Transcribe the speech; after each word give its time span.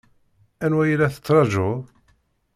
Anwa 0.63 0.81
ay 0.85 0.95
la 0.99 1.09
tettṛajuḍ? 1.13 1.81